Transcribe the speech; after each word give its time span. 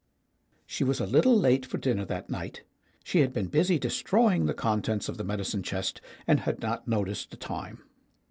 She 0.65 0.83
was 0.83 0.99
a 0.99 1.05
little 1.05 1.37
late 1.37 1.63
for 1.63 1.77
dinner 1.77 2.05
that 2.05 2.27
night; 2.27 2.63
she 3.03 3.19
had 3.19 3.31
been 3.31 3.49
busy 3.49 3.77
destroying 3.77 4.47
the 4.47 4.53
contents 4.55 5.07
of 5.07 5.17
the 5.17 5.23
medicine 5.23 5.61
chest, 5.61 6.01
and 6.25 6.39
had 6.39 6.59
not 6.59 6.87
noticed 6.87 7.29
the 7.29 7.37
time. 7.37 7.83